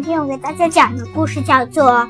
[0.00, 1.84] 今天我给大家讲的故事叫做《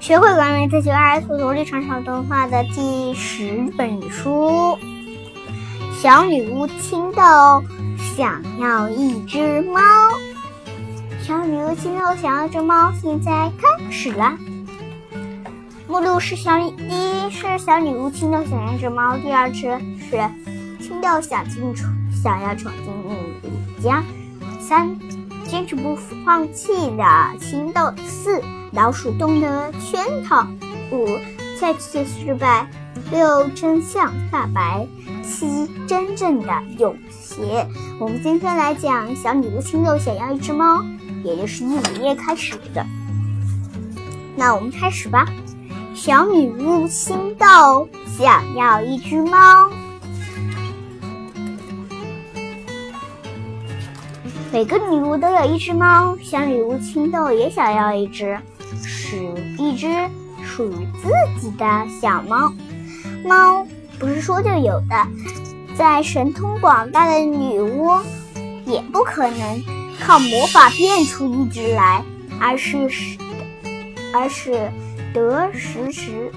[0.00, 4.78] 学会完美自救爱兔萝莉传承动画》的第十本书。
[5.92, 7.62] 小女巫青豆
[7.98, 9.82] 想要一只猫。
[11.22, 14.38] 小女巫青豆想要一只猫，现在开始了。
[15.86, 20.18] 目录是小第一是小女巫青豆想要一只猫，第二只是
[20.80, 23.12] 青豆想进闯想要闯进秘
[23.42, 24.02] 密家。
[24.58, 24.96] 三，
[25.50, 27.04] 坚持不放弃的
[27.40, 27.92] 青豆。
[28.06, 28.40] 四，
[28.70, 30.46] 老鼠洞的圈套。
[30.92, 31.18] 五，
[31.60, 32.70] 再次失败。
[33.10, 34.86] 六，真相大白。
[35.24, 37.42] 七，真正的勇气。
[37.98, 40.84] 我们今天来讲小女巫青豆想要一只猫，
[41.24, 42.86] 也就是第五页开始的。
[44.36, 45.26] 那我们开始吧。
[45.96, 49.68] 小女巫青豆想要一只猫。
[54.52, 58.36] 每个女巫都有一只猫，小女巫青豆也想要一只，
[58.84, 59.16] 是
[59.56, 59.86] 一只
[60.44, 61.08] 属于自
[61.40, 61.64] 己的
[62.00, 62.52] 小猫。
[63.24, 63.64] 猫
[63.96, 65.06] 不是说就有的，
[65.76, 67.92] 在神通广大的女巫
[68.66, 69.62] 也不可能
[70.00, 72.02] 靠魔法变出一只来，
[72.40, 73.16] 而是实，
[74.12, 74.68] 而是
[75.14, 76.32] 得实实，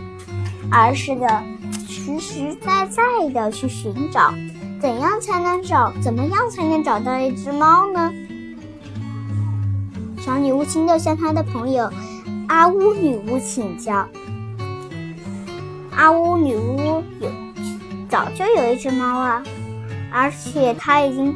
[0.71, 1.43] 而是的
[1.87, 3.01] 实实在在
[3.33, 4.31] 的去寻找。
[4.83, 5.93] 怎样才能找？
[6.01, 8.11] 怎么样才能找到一只猫呢？
[10.19, 11.89] 小女巫青豆向她的朋友
[12.49, 14.05] 阿乌女巫请教。
[15.95, 17.31] 阿乌女巫有
[18.09, 19.41] 早就有一只猫啊，
[20.11, 21.33] 而且她已经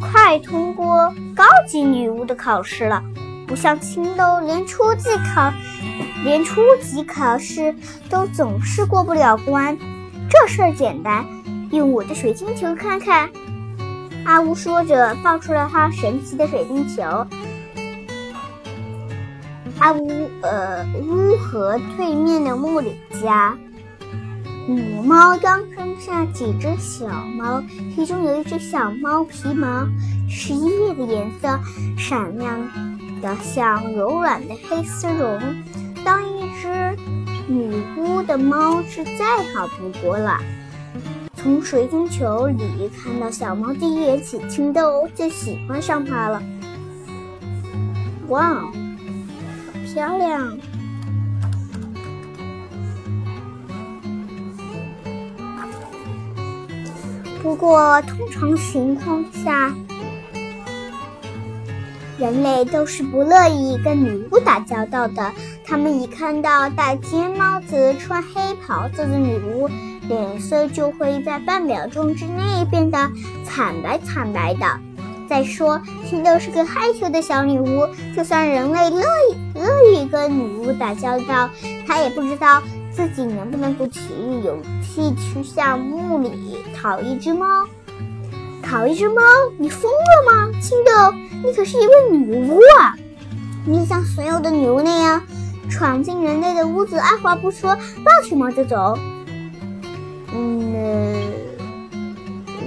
[0.00, 3.00] 快通过高级女巫的考试了，
[3.46, 5.52] 不像青豆连初级考
[6.24, 7.72] 连初级考试
[8.10, 9.78] 都总是过不了关。
[10.28, 11.24] 这事儿简单。
[11.74, 13.28] 用我的水晶球看看，
[14.24, 17.02] 阿乌说着，放出了他神奇的水晶球。
[19.80, 23.56] 阿乌，呃，乌河对面的木里家，
[24.68, 27.06] 母猫刚生下几只小
[27.36, 27.62] 猫，
[27.94, 29.86] 其中有一只小猫皮毛
[30.30, 31.58] 是一夜的颜色，
[31.98, 32.56] 闪亮
[33.20, 35.40] 的像柔软的黑丝绒。
[36.04, 36.96] 当一只
[37.48, 40.38] 女巫的猫是再好不过了。
[41.44, 46.42] 从水晶球里看到小猫，第一眼起青豆就喜欢上它了。
[48.28, 48.72] 哇，好
[49.92, 50.58] 漂亮！
[57.42, 59.70] 不过，通常情况下，
[62.16, 65.30] 人类都是不乐意跟女巫打交道的。
[65.66, 69.68] 他们一看到戴尖帽子、穿黑袍子的女巫，
[70.08, 73.10] 脸色就会在半秒钟之内变得
[73.44, 74.66] 惨白惨白的。
[75.28, 81.48] 再说，青豆是个害羞的小女巫，就算人类乐意乐意跟女巫打交道，
[81.86, 84.00] 她也不知道自己能不能鼓起
[84.44, 87.46] 勇气去向墓里讨一只猫。
[88.62, 89.22] 讨一只猫？
[89.58, 90.60] 你疯了吗？
[90.60, 92.94] 青豆，你可是一位女巫啊！
[93.66, 95.22] 你像所有的女巫那样，
[95.70, 98.98] 闯进人类的屋子，二话不说抱起猫就走。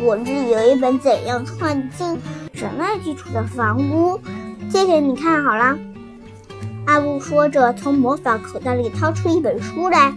[0.07, 2.17] 我这里有一本《怎样闯进
[2.53, 4.17] 人类基础的房屋》，
[4.71, 5.77] 借给你看好了。
[6.85, 10.15] 阿布说着，从魔法口袋里掏出一本书来。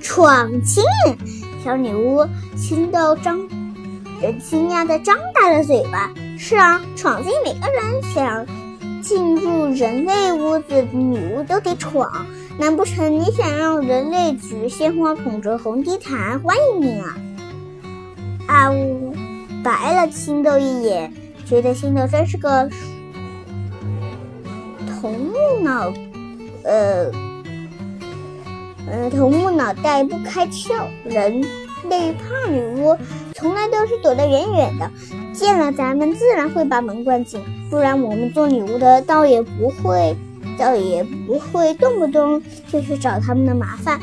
[0.00, 0.82] 闯进，
[1.62, 3.38] 小女巫青豆张，
[4.20, 6.12] 人惊讶的张大了嘴巴。
[6.36, 8.44] 是啊，闯进每个人想
[9.00, 12.26] 进入人类屋子，女巫都得闯。
[12.58, 17.16] 难不成你想让人类举鲜花捧着红地毯欢迎你啊？
[18.46, 19.14] 阿乌
[19.62, 21.12] 白了青豆一眼，
[21.46, 22.68] 觉得青豆真是个
[24.88, 25.10] 头
[25.62, 25.92] 脑，
[26.64, 27.10] 呃，
[28.90, 30.86] 呃，头木脑袋不开窍。
[31.04, 31.42] 人
[31.88, 32.96] 类怕女巫，
[33.34, 34.90] 从来都是躲得远远的，
[35.32, 37.40] 见了咱们自然会把门关紧，
[37.70, 40.16] 不然我们做女巫的倒也不会。
[40.56, 43.98] 倒也不会动不动就去找他们的麻烦。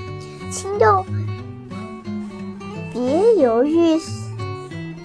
[0.49, 1.05] 青豆，
[2.91, 3.97] 别犹豫，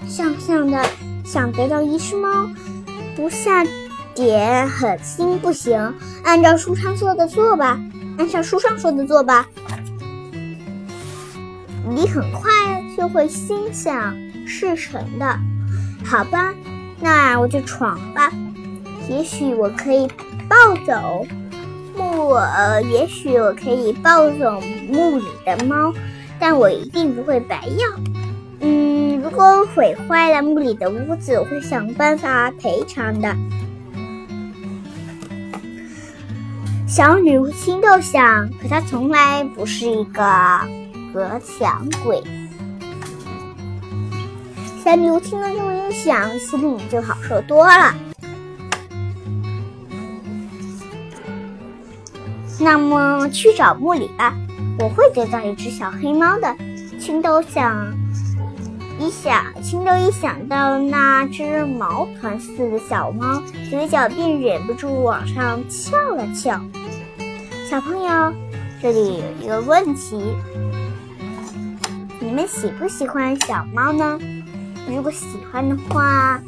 [0.07, 0.83] 向向的
[1.25, 2.49] 想得到一只猫，
[3.15, 3.65] 不下
[4.15, 5.93] 点狠心不行。
[6.23, 7.79] 按照书上说的做吧，
[8.17, 9.47] 按照书上说的做吧，
[11.89, 12.49] 你很快
[12.95, 14.15] 就会心想
[14.45, 15.37] 事成的。
[16.05, 16.53] 好吧，
[16.99, 18.31] 那我就闯吧，
[19.09, 20.07] 也许我可以。
[20.49, 20.55] 抱
[20.85, 21.27] 走
[21.97, 25.93] 木，呃，也许我可以抱走木里的猫，
[26.39, 27.85] 但我一定不会白要。
[29.29, 33.35] 如果毁坏了墓里的屋子，我会想办法赔偿的。
[36.87, 40.23] 小女巫青豆想，可她从来不是一个
[41.13, 42.23] 隔墙鬼。
[44.81, 47.93] 小女巫听了这么一想，心里就好受多了。
[52.61, 54.33] 那么去找茉莉吧，
[54.79, 56.55] 我会得到一只小黑猫的。
[56.97, 57.93] 青豆想，
[58.99, 66.59] 一想，青豆一想到那只毛团似的小猫，嘴角便忍不住往上翘了翘。
[67.69, 68.33] 小朋友，
[68.81, 70.35] 这里有一个问题：
[72.19, 74.19] 你们喜不喜欢小猫呢？
[74.89, 76.41] 如果喜欢的话，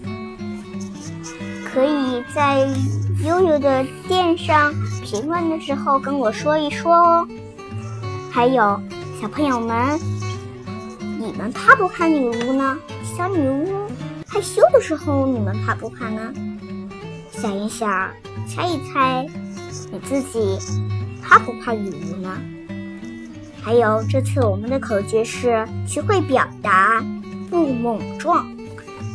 [1.71, 2.67] 可以在
[3.23, 4.73] 悠悠的店上
[5.03, 7.27] 评论的时候跟我说一说哦。
[8.31, 8.81] 还有，
[9.21, 9.99] 小朋友们，
[11.19, 12.77] 你们怕不怕女巫呢？
[13.03, 13.91] 小女巫
[14.25, 16.33] 害羞的时候，你们怕不怕呢？
[17.29, 18.09] 想一想，
[18.47, 19.27] 猜一猜，
[19.91, 20.57] 你自己
[21.21, 22.37] 怕不怕女巫呢？
[23.61, 27.03] 还有，这次我们的口诀是学会表达。
[27.49, 28.47] 不莽撞，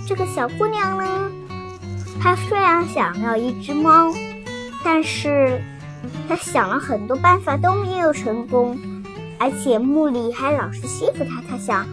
[0.07, 1.31] 这个小姑娘呢，
[2.21, 4.13] 她虽然想要一只猫，
[4.85, 5.59] 但是
[6.29, 8.79] 她想了很多办法都没有成功，
[9.39, 11.41] 而且木里还老是欺负她。
[11.49, 11.87] 她想，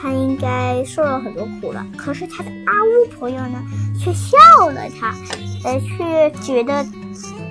[0.00, 1.84] 她应该受了很多苦了。
[1.96, 3.62] 可是她的阿乌朋友呢，
[3.98, 4.38] 却笑
[4.70, 5.14] 了她，
[5.64, 6.86] 呃，却觉得，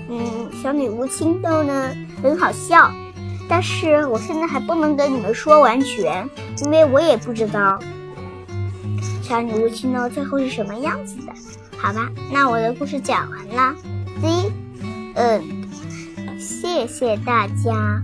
[0.10, 2.92] 嗯，小女巫青豆呢很好笑。
[3.48, 6.28] 但是我现在还不能跟你们说完全，
[6.64, 7.80] 因为我也不知道。
[9.24, 11.34] 小女巫青豆最后是什么样子的？
[11.78, 13.76] 好吧，那我的故事讲完了
[14.22, 14.52] The，
[15.16, 17.98] 嗯谢谢大家。